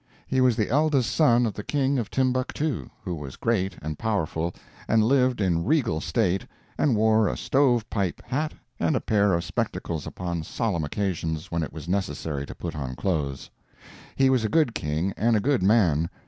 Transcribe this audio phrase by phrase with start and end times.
[0.25, 4.51] He was the eldest son of the King of Timbuctoo, who was great and powerful,
[4.87, 9.43] and lived in regal state, and wore a stove pipe hat and a pair of
[9.43, 13.51] spectacles upon solemn occasions when it was necessary to put on clothes.
[14.15, 16.09] He was a good King and a good man.